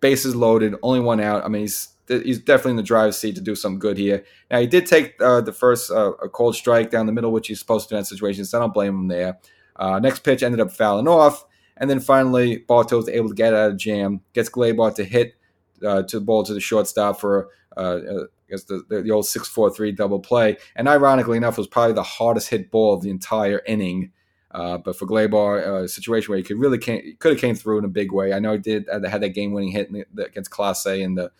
bases 0.00 0.36
loaded, 0.36 0.74
only 0.82 1.00
one 1.00 1.20
out. 1.20 1.42
I 1.42 1.48
mean, 1.48 1.62
he's 1.62 1.88
he's 2.06 2.38
definitely 2.38 2.72
in 2.72 2.76
the 2.76 2.82
driver's 2.82 3.16
seat 3.16 3.34
to 3.36 3.40
do 3.40 3.54
some 3.54 3.78
good 3.78 3.96
here. 3.96 4.24
Now 4.50 4.60
he 4.60 4.66
did 4.66 4.84
take 4.84 5.14
uh, 5.22 5.40
the 5.40 5.54
first 5.54 5.90
uh, 5.90 6.12
a 6.22 6.28
cold 6.28 6.54
strike 6.54 6.90
down 6.90 7.06
the 7.06 7.12
middle, 7.12 7.32
which 7.32 7.48
he's 7.48 7.60
supposed 7.60 7.88
to 7.88 7.94
in 7.94 8.00
that 8.00 8.06
situation, 8.06 8.44
so 8.44 8.58
I 8.58 8.60
don't 8.60 8.74
blame 8.74 8.94
him 8.94 9.08
there. 9.08 9.38
Uh, 9.74 9.98
next 10.00 10.18
pitch 10.20 10.42
ended 10.42 10.60
up 10.60 10.70
fouling 10.70 11.08
off, 11.08 11.46
and 11.78 11.88
then 11.88 12.00
finally 12.00 12.58
Barlow 12.58 12.98
was 12.98 13.08
able 13.08 13.30
to 13.30 13.34
get 13.34 13.54
out 13.54 13.70
of 13.70 13.78
jam, 13.78 14.20
gets 14.34 14.50
Gleyber 14.50 14.94
to 14.96 15.04
hit 15.04 15.36
uh, 15.84 16.02
to 16.02 16.18
the 16.18 16.24
ball 16.24 16.44
to 16.44 16.54
the 16.54 16.60
shortstop 16.60 17.20
for 17.20 17.48
uh, 17.76 17.80
uh, 17.80 18.24
I 18.24 18.50
guess 18.50 18.64
the, 18.64 18.84
the, 18.88 19.10
old 19.10 19.26
six 19.26 19.48
four 19.48 19.70
three 19.70 19.92
double 19.92 20.18
play, 20.18 20.56
and 20.74 20.88
ironically 20.88 21.36
enough, 21.36 21.54
it 21.54 21.60
was 21.60 21.68
probably 21.68 21.94
the 21.94 22.02
hardest 22.02 22.50
hit 22.50 22.70
ball 22.70 22.94
of 22.94 23.02
the 23.02 23.10
entire 23.10 23.62
inning. 23.66 24.12
Uh, 24.50 24.78
but 24.78 24.96
for 24.96 25.06
Gleyber, 25.06 25.64
uh, 25.64 25.84
a 25.84 25.88
situation 25.88 26.32
where 26.32 26.38
he 26.38 26.42
could 26.42 26.58
really 26.58 26.78
could 26.78 27.32
have 27.32 27.40
came 27.40 27.54
through 27.54 27.78
in 27.78 27.84
a 27.84 27.88
big 27.88 28.10
way. 28.12 28.32
I 28.32 28.40
know 28.40 28.52
he 28.52 28.58
did 28.58 28.86
had 28.90 29.20
that 29.20 29.34
game 29.34 29.52
winning 29.52 29.70
hit 29.70 29.92
the, 29.92 30.24
against 30.24 30.50
Clase 30.50 31.00
in 31.00 31.14
the 31.14 31.30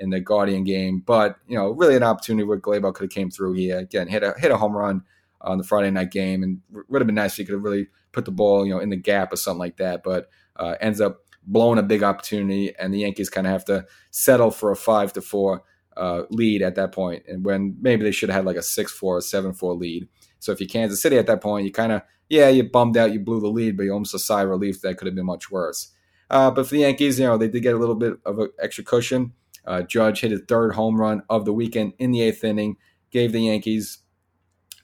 in 0.00 0.10
the 0.10 0.20
Guardian 0.20 0.64
game. 0.64 1.02
But 1.04 1.36
you 1.48 1.56
know, 1.56 1.70
really 1.70 1.96
an 1.96 2.02
opportunity 2.02 2.44
where 2.44 2.58
Gleyber 2.58 2.94
could 2.94 3.04
have 3.04 3.10
came 3.10 3.30
through 3.30 3.54
here 3.54 3.78
again, 3.78 4.06
hit 4.06 4.22
a 4.22 4.34
hit 4.38 4.50
a 4.52 4.56
home 4.56 4.76
run 4.76 5.02
on 5.40 5.58
the 5.58 5.64
Friday 5.64 5.90
night 5.90 6.10
game, 6.12 6.42
and 6.42 6.60
would 6.88 7.00
have 7.00 7.06
been 7.06 7.14
nice 7.14 7.32
if 7.32 7.38
he 7.38 7.44
could 7.44 7.54
have 7.54 7.64
really 7.64 7.88
put 8.12 8.24
the 8.24 8.30
ball 8.30 8.64
you 8.64 8.72
know 8.72 8.80
in 8.80 8.90
the 8.90 8.96
gap 8.96 9.32
or 9.32 9.36
something 9.36 9.58
like 9.58 9.76
that. 9.76 10.02
But 10.04 10.30
uh, 10.56 10.76
ends 10.80 11.00
up 11.00 11.20
blowing 11.46 11.78
a 11.78 11.82
big 11.82 12.02
opportunity, 12.02 12.74
and 12.78 12.92
the 12.92 13.00
Yankees 13.00 13.30
kind 13.30 13.46
of 13.46 13.52
have 13.52 13.64
to 13.66 13.86
settle 14.10 14.50
for 14.50 14.70
a 14.70 14.76
five 14.76 15.12
to 15.14 15.20
four 15.20 15.62
uh, 15.96 16.22
lead 16.30 16.62
at 16.62 16.74
that 16.76 16.92
point, 16.92 17.24
and 17.28 17.44
when 17.44 17.76
maybe 17.80 18.04
they 18.04 18.12
should 18.12 18.28
have 18.28 18.36
had 18.36 18.46
like 18.46 18.56
a 18.56 18.62
six 18.62 18.92
four 18.92 19.16
or 19.16 19.20
seven 19.20 19.52
four 19.52 19.74
lead. 19.74 20.08
So 20.38 20.52
if 20.52 20.60
you 20.60 20.66
Kansas 20.66 21.02
City 21.02 21.18
at 21.18 21.26
that 21.26 21.40
point, 21.40 21.66
you 21.66 21.72
kind 21.72 21.92
of 21.92 22.02
yeah 22.28 22.48
you 22.48 22.64
bummed 22.64 22.96
out, 22.96 23.12
you 23.12 23.20
blew 23.20 23.40
the 23.40 23.48
lead, 23.48 23.76
but 23.76 23.84
you 23.84 23.92
almost 23.92 24.14
a 24.14 24.18
sigh 24.18 24.42
of 24.42 24.48
relief 24.48 24.80
that 24.82 24.96
could 24.96 25.06
have 25.06 25.14
been 25.14 25.26
much 25.26 25.50
worse. 25.50 25.92
Uh, 26.30 26.50
but 26.50 26.66
for 26.66 26.74
the 26.74 26.80
Yankees, 26.80 27.18
you 27.18 27.26
know 27.26 27.36
they 27.36 27.48
did 27.48 27.62
get 27.62 27.74
a 27.74 27.78
little 27.78 27.94
bit 27.94 28.14
of 28.24 28.38
an 28.38 28.50
extra 28.62 28.84
cushion. 28.84 29.32
Uh, 29.66 29.82
Judge 29.82 30.20
hit 30.20 30.30
his 30.30 30.42
third 30.48 30.74
home 30.74 31.00
run 31.00 31.22
of 31.28 31.44
the 31.44 31.52
weekend 31.52 31.92
in 31.98 32.12
the 32.12 32.22
eighth 32.22 32.44
inning, 32.44 32.76
gave 33.10 33.32
the 33.32 33.42
Yankees 33.42 33.98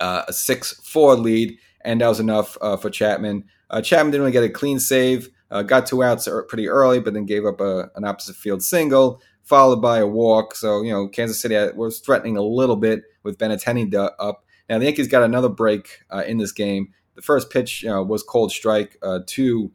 uh, 0.01 0.23
a 0.29 0.33
6 0.33 0.81
4 0.85 1.17
lead, 1.17 1.59
and 1.83 2.01
that 2.01 2.09
was 2.09 2.21
enough 2.21 2.59
uh, 2.61 2.77
for 2.77 2.91
Chapman. 2.91 3.45
Uh, 3.71 3.81
Chapman 3.81 4.11
didn't 4.11 4.23
really 4.23 4.33
get 4.33 4.45
a 4.45 4.49
clean 4.49 4.79
save, 4.79 5.31
uh, 5.51 5.63
got 5.63 5.87
two 5.87 6.03
outs 6.03 6.29
pretty 6.49 6.69
early, 6.69 7.01
but 7.01 7.15
then 7.15 7.27
gave 7.27 7.45
up 7.45 7.61
a, 7.61 7.91
an 7.95 8.05
opposite 8.05 8.37
field 8.37 8.63
single, 8.63 9.21
followed 9.43 9.81
by 9.81 9.99
a 9.99 10.07
walk. 10.07 10.55
So, 10.55 10.83
you 10.83 10.93
know, 10.93 11.09
Kansas 11.09 11.41
City 11.41 11.57
was 11.77 12.01
threatening 12.01 12.37
a 12.37 12.43
little 12.43 12.77
bit 12.77 13.03
with 13.23 13.39
Benintendi 13.39 13.93
up. 14.19 14.45
Now, 14.69 14.79
the 14.79 14.87
Yankees 14.87 15.09
got 15.09 15.23
another 15.23 15.49
break 15.49 16.03
uh, 16.11 16.25
in 16.27 16.39
this 16.39 16.53
game. 16.53 16.93
The 17.15 17.23
first 17.23 17.51
pitch 17.51 17.85
was 17.87 18.23
cold 18.23 18.53
strike 18.53 18.99
to 19.27 19.71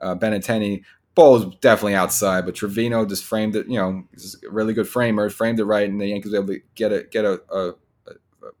uh, 0.00 0.14
Benintendi 0.14 0.82
ball 1.18 1.32
was 1.32 1.56
definitely 1.56 1.96
outside, 1.96 2.46
but 2.46 2.54
Trevino 2.54 3.04
just 3.04 3.24
framed 3.24 3.56
it. 3.56 3.66
You 3.66 3.78
know, 3.78 4.04
really 4.48 4.72
good 4.72 4.88
framer, 4.88 5.28
framed 5.30 5.58
it 5.58 5.64
right, 5.64 5.88
and 5.88 6.00
the 6.00 6.06
Yankees 6.06 6.30
were 6.30 6.38
able 6.38 6.54
to 6.54 6.60
get 6.76 6.92
a 6.92 7.02
get 7.10 7.24
a, 7.24 7.40
a, 7.52 7.68
a 8.06 8.12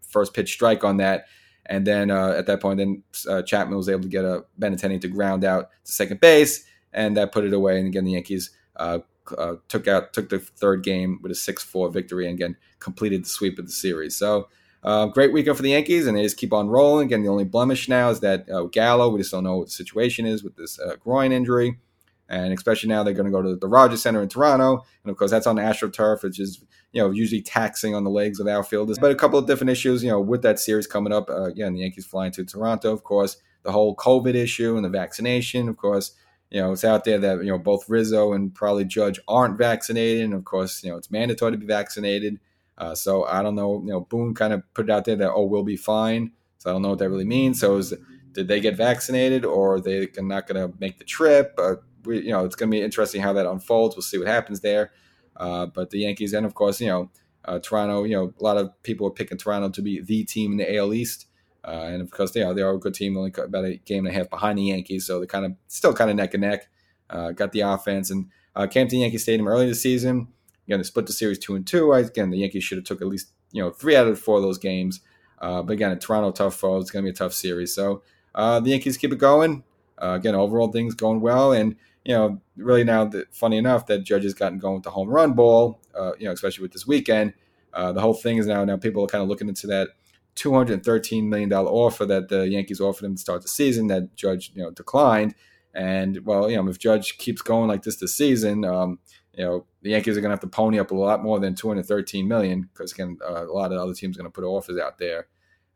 first 0.02 0.34
pitch 0.34 0.52
strike 0.52 0.82
on 0.82 0.96
that. 0.96 1.26
And 1.68 1.86
then 1.86 2.10
uh, 2.10 2.30
at 2.30 2.46
that 2.46 2.60
point, 2.60 2.78
then 2.78 3.02
uh, 3.28 3.42
Chapman 3.42 3.76
was 3.76 3.88
able 3.88 4.02
to 4.02 4.08
get 4.08 4.24
a 4.24 4.44
Benintendi 4.58 5.00
to 5.02 5.08
ground 5.08 5.44
out 5.44 5.70
to 5.84 5.92
second 5.92 6.20
base, 6.20 6.64
and 6.92 7.16
that 7.16 7.32
put 7.32 7.44
it 7.44 7.52
away. 7.52 7.78
And 7.78 7.86
again, 7.86 8.04
the 8.04 8.12
Yankees 8.12 8.50
uh, 8.76 9.00
uh 9.36 9.56
took 9.68 9.86
out 9.86 10.14
took 10.14 10.30
the 10.30 10.38
third 10.38 10.82
game 10.82 11.18
with 11.22 11.30
a 11.30 11.34
six 11.34 11.62
four 11.62 11.90
victory, 11.90 12.26
and 12.26 12.34
again 12.34 12.56
completed 12.80 13.24
the 13.24 13.28
sweep 13.28 13.58
of 13.58 13.66
the 13.66 13.72
series. 13.72 14.16
So. 14.16 14.48
Uh, 14.84 15.06
great 15.06 15.32
weekend 15.32 15.56
for 15.56 15.64
the 15.64 15.70
Yankees, 15.70 16.06
and 16.06 16.16
they 16.16 16.22
just 16.22 16.36
keep 16.36 16.52
on 16.52 16.68
rolling. 16.68 17.06
Again, 17.06 17.24
the 17.24 17.28
only 17.28 17.42
blemish 17.42 17.88
now 17.88 18.10
is 18.10 18.20
that 18.20 18.48
uh, 18.48 18.62
Gallo. 18.62 19.08
We 19.08 19.18
just 19.18 19.32
don't 19.32 19.42
know 19.42 19.56
what 19.56 19.66
the 19.66 19.72
situation 19.72 20.24
is 20.24 20.44
with 20.44 20.54
this 20.54 20.78
groin 21.00 21.32
injury 21.32 21.78
and 22.28 22.52
especially 22.52 22.88
now 22.88 23.02
they're 23.02 23.14
going 23.14 23.26
to 23.26 23.32
go 23.32 23.42
to 23.42 23.56
the 23.56 23.68
Rogers 23.68 24.02
Center 24.02 24.22
in 24.22 24.28
Toronto, 24.28 24.84
and 25.04 25.10
of 25.10 25.16
course 25.16 25.30
that's 25.30 25.46
on 25.46 25.56
AstroTurf, 25.56 26.22
which 26.22 26.38
is 26.38 26.62
you 26.92 27.02
know 27.02 27.10
usually 27.10 27.42
taxing 27.42 27.94
on 27.94 28.04
the 28.04 28.10
legs 28.10 28.40
of 28.40 28.46
outfielders. 28.46 28.98
But 28.98 29.10
a 29.10 29.16
couple 29.16 29.38
of 29.38 29.46
different 29.46 29.70
issues, 29.70 30.02
you 30.02 30.10
know, 30.10 30.20
with 30.20 30.42
that 30.42 30.58
series 30.58 30.86
coming 30.86 31.12
up. 31.12 31.30
Uh, 31.30 31.44
again, 31.44 31.74
the 31.74 31.80
Yankees 31.80 32.06
flying 32.06 32.32
to 32.32 32.44
Toronto, 32.44 32.92
of 32.92 33.04
course, 33.04 33.36
the 33.62 33.72
whole 33.72 33.96
COVID 33.96 34.34
issue 34.34 34.76
and 34.76 34.84
the 34.84 34.90
vaccination, 34.90 35.68
of 35.68 35.76
course. 35.76 36.12
You 36.50 36.62
know, 36.62 36.72
it's 36.72 36.84
out 36.84 37.04
there 37.04 37.18
that 37.18 37.38
you 37.44 37.50
know 37.50 37.58
both 37.58 37.88
Rizzo 37.88 38.32
and 38.32 38.54
probably 38.54 38.84
Judge 38.84 39.20
aren't 39.28 39.58
vaccinated, 39.58 40.24
and 40.24 40.34
of 40.34 40.44
course, 40.44 40.82
you 40.82 40.90
know 40.90 40.96
it's 40.96 41.10
mandatory 41.10 41.52
to 41.52 41.58
be 41.58 41.66
vaccinated. 41.66 42.40
Uh, 42.76 42.94
so 42.94 43.24
I 43.24 43.42
don't 43.42 43.54
know. 43.54 43.82
You 43.84 43.92
know, 43.92 44.00
Boone 44.00 44.34
kind 44.34 44.52
of 44.52 44.62
put 44.72 44.86
it 44.86 44.90
out 44.90 45.04
there 45.04 45.16
that 45.16 45.30
oh 45.30 45.44
we'll 45.44 45.64
be 45.64 45.76
fine. 45.76 46.32
So 46.58 46.70
I 46.70 46.72
don't 46.72 46.82
know 46.82 46.90
what 46.90 46.98
that 46.98 47.10
really 47.10 47.24
means. 47.24 47.60
So 47.60 47.76
is 47.76 47.94
did 48.32 48.48
they 48.48 48.60
get 48.60 48.76
vaccinated 48.76 49.44
or 49.44 49.74
are 49.74 49.80
they 49.80 50.08
not 50.18 50.46
going 50.46 50.70
to 50.70 50.76
make 50.78 50.98
the 50.98 51.04
trip? 51.04 51.54
Uh, 51.58 51.76
we, 52.04 52.22
you 52.22 52.30
know, 52.30 52.44
it's 52.44 52.56
going 52.56 52.70
to 52.70 52.76
be 52.76 52.82
interesting 52.82 53.22
how 53.22 53.32
that 53.34 53.46
unfolds. 53.46 53.96
We'll 53.96 54.02
see 54.02 54.18
what 54.18 54.28
happens 54.28 54.60
there. 54.60 54.92
Uh, 55.36 55.66
but 55.66 55.90
the 55.90 56.00
Yankees, 56.00 56.32
and 56.32 56.44
of 56.44 56.54
course, 56.54 56.80
you 56.80 56.88
know, 56.88 57.10
uh, 57.44 57.58
Toronto. 57.58 58.04
You 58.04 58.16
know, 58.16 58.34
a 58.38 58.42
lot 58.42 58.56
of 58.56 58.70
people 58.82 59.06
are 59.06 59.12
picking 59.12 59.38
Toronto 59.38 59.70
to 59.70 59.82
be 59.82 60.00
the 60.00 60.24
team 60.24 60.52
in 60.52 60.58
the 60.58 60.76
AL 60.76 60.92
East. 60.92 61.26
Uh, 61.64 61.88
and 61.90 62.02
of 62.02 62.10
course, 62.10 62.30
they 62.30 62.42
are 62.42 62.54
they 62.54 62.62
are 62.62 62.74
a 62.74 62.78
good 62.78 62.94
team, 62.94 63.16
only 63.16 63.32
about 63.36 63.64
a 63.64 63.76
game 63.84 64.06
and 64.06 64.14
a 64.14 64.18
half 64.18 64.30
behind 64.30 64.58
the 64.58 64.62
Yankees, 64.62 65.06
so 65.06 65.18
they're 65.18 65.26
kind 65.26 65.44
of 65.44 65.52
still 65.66 65.92
kind 65.92 66.10
of 66.10 66.16
neck 66.16 66.34
and 66.34 66.42
neck. 66.42 66.68
Uh, 67.10 67.32
got 67.32 67.52
the 67.52 67.60
offense 67.60 68.10
and 68.10 68.28
uh, 68.54 68.66
came 68.66 68.86
to 68.86 68.96
Yankee 68.96 69.18
Stadium 69.18 69.48
early 69.48 69.66
this 69.66 69.82
season. 69.82 70.28
Again, 70.66 70.78
they 70.78 70.84
split 70.84 71.06
the 71.06 71.12
series 71.12 71.38
two 71.38 71.56
and 71.56 71.66
two. 71.66 71.92
Again, 71.92 72.30
the 72.30 72.38
Yankees 72.38 72.64
should 72.64 72.78
have 72.78 72.84
took 72.84 73.00
at 73.00 73.08
least 73.08 73.32
you 73.52 73.62
know 73.62 73.70
three 73.70 73.96
out 73.96 74.06
of 74.06 74.18
four 74.18 74.36
of 74.36 74.42
those 74.42 74.58
games. 74.58 75.00
Uh, 75.40 75.62
but 75.62 75.72
again, 75.72 75.96
Toronto 75.98 76.30
tough 76.32 76.56
foe. 76.56 76.78
It's 76.78 76.90
going 76.90 77.04
to 77.04 77.10
be 77.10 77.14
a 77.14 77.16
tough 77.16 77.32
series. 77.32 77.74
So 77.74 78.02
the 78.34 78.62
Yankees 78.64 78.96
keep 78.96 79.12
it 79.12 79.18
going. 79.18 79.64
Uh, 80.00 80.12
again, 80.12 80.34
overall 80.34 80.70
things 80.70 80.94
going 80.94 81.20
well, 81.20 81.52
and 81.52 81.76
you 82.04 82.14
know, 82.14 82.40
really 82.56 82.84
now, 82.84 83.04
that, 83.04 83.34
funny 83.34 83.58
enough, 83.58 83.86
that 83.86 84.04
Judge 84.04 84.22
has 84.22 84.34
gotten 84.34 84.58
going 84.58 84.76
with 84.76 84.84
the 84.84 84.90
home 84.90 85.08
run 85.08 85.34
ball. 85.34 85.80
Uh, 85.94 86.12
you 86.18 86.26
know, 86.26 86.32
especially 86.32 86.62
with 86.62 86.72
this 86.72 86.86
weekend, 86.86 87.34
uh, 87.74 87.92
the 87.92 88.00
whole 88.00 88.14
thing 88.14 88.38
is 88.38 88.46
now 88.46 88.64
now 88.64 88.76
people 88.76 89.04
are 89.04 89.08
kind 89.08 89.22
of 89.22 89.28
looking 89.28 89.48
into 89.48 89.66
that 89.66 89.88
two 90.34 90.54
hundred 90.54 90.84
thirteen 90.84 91.28
million 91.28 91.48
dollar 91.48 91.70
offer 91.70 92.06
that 92.06 92.28
the 92.28 92.48
Yankees 92.48 92.80
offered 92.80 93.04
him 93.04 93.16
to 93.16 93.20
start 93.20 93.42
the 93.42 93.48
season 93.48 93.88
that 93.88 94.14
Judge 94.16 94.52
you 94.54 94.62
know 94.62 94.70
declined. 94.70 95.34
And 95.74 96.24
well, 96.24 96.50
you 96.50 96.56
know, 96.56 96.68
if 96.68 96.78
Judge 96.78 97.18
keeps 97.18 97.42
going 97.42 97.68
like 97.68 97.82
this 97.82 97.96
this 97.96 98.14
season, 98.14 98.64
um, 98.64 98.98
you 99.34 99.44
know, 99.44 99.66
the 99.82 99.90
Yankees 99.90 100.16
are 100.16 100.20
going 100.20 100.30
to 100.30 100.34
have 100.34 100.40
to 100.40 100.48
pony 100.48 100.78
up 100.78 100.90
a 100.90 100.94
lot 100.94 101.22
more 101.22 101.38
than 101.38 101.54
213 101.54 102.26
million 102.26 102.68
because 102.72 102.92
again, 102.92 103.18
uh, 103.22 103.44
a 103.44 103.52
lot 103.52 103.70
of 103.70 103.78
other 103.78 103.94
teams 103.94 104.16
are 104.16 104.22
going 104.22 104.30
to 104.30 104.34
put 104.34 104.44
offers 104.44 104.78
out 104.78 104.98
there. 104.98 105.26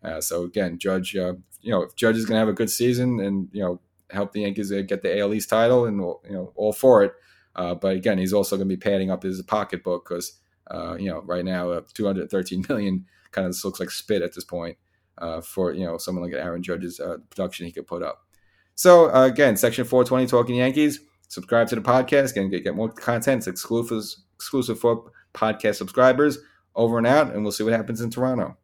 Uh, 0.03 0.21
so 0.21 0.45
again, 0.45 0.79
Judge, 0.79 1.15
uh, 1.15 1.35
you 1.61 1.71
know, 1.71 1.83
if 1.83 1.95
Judge 1.95 2.17
is 2.17 2.25
going 2.25 2.37
to 2.37 2.41
have 2.41 2.49
a 2.49 2.53
good 2.53 2.71
season 2.71 3.21
and 3.21 3.49
you 3.53 3.63
know 3.63 3.81
help 4.13 4.33
the 4.33 4.43
Yankees 4.43 4.73
uh, 4.73 4.83
get 4.83 5.03
the 5.03 5.19
AL 5.19 5.35
East 5.35 5.49
title, 5.49 5.87
and 5.87 5.99
you 5.99 6.21
know, 6.31 6.53
all 6.55 6.73
for 6.73 7.03
it. 7.03 7.13
Uh, 7.55 7.75
but 7.75 7.97
again, 7.97 8.19
he's 8.19 8.33
also 8.33 8.57
going 8.57 8.69
to 8.69 8.77
be 8.77 8.81
padding 8.81 9.11
up 9.11 9.23
his 9.23 9.43
pocketbook 9.43 10.09
because 10.09 10.39
uh, 10.71 10.97
you 10.99 11.09
know 11.11 11.23
right 11.23 11.45
now 11.45 11.81
213 11.95 12.65
million 12.69 13.07
kind 13.31 13.47
of 13.47 13.57
looks 13.65 13.81
like 13.81 13.91
spit 13.91 14.23
at 14.23 14.35
this 14.35 14.45
point 14.45 14.77
for 15.43 15.73
you 15.73 15.85
know 15.85 15.99
someone 15.99 16.25
like 16.25 16.33
Aaron 16.35 16.63
Judge's 16.63 17.01
production 17.31 17.67
he 17.67 17.73
could 17.73 17.87
put 17.87 18.03
up. 18.03 18.27
So 18.75 19.15
uh, 19.15 19.27
again, 19.27 19.57
section 19.57 19.85
420 19.85 20.27
Talking 20.27 20.57
Yankees. 20.57 21.01
Subscribe 21.29 21.69
to 21.69 21.75
the 21.75 21.81
podcast 21.81 22.37
and 22.37 22.51
get, 22.51 22.65
get 22.65 22.75
more 22.75 22.91
content. 22.91 23.39
It's 23.39 23.47
exclusive, 23.47 24.03
exclusive 24.35 24.79
for 24.79 25.13
podcast 25.35 25.77
subscribers. 25.77 26.39
Over 26.75 26.97
and 26.97 27.07
out, 27.07 27.35
and 27.35 27.43
we'll 27.43 27.53
see 27.53 27.65
what 27.65 27.75
happens 27.75 28.01
in 28.01 28.09
Toronto. 28.09 28.57